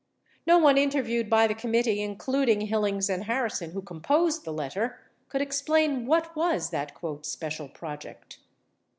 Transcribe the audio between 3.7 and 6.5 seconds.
composed the letter— could explain what